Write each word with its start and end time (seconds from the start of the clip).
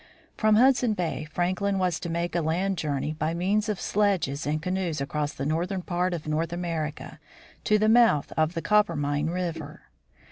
From 0.35 0.55
Hudson 0.55 0.95
bay, 0.95 1.27
Franklin 1.31 1.77
was 1.77 1.99
to 1.99 2.09
make 2.09 2.35
a 2.35 2.41
land 2.41 2.75
journey 2.79 3.13
by 3.13 3.35
means 3.35 3.69
of 3.69 3.79
sledges 3.79 4.47
and 4.47 4.59
canoes 4.59 4.99
across 4.99 5.31
the 5.31 5.45
northern 5.45 5.83
part 5.83 6.15
of 6.15 6.25
North 6.27 6.51
America, 6.51 7.19
to 7.65 7.77
the 7.77 7.87
mouth 7.87 8.33
of 8.35 8.55
the 8.55 8.63
Coppermine 8.63 9.29
river. 9.29 9.91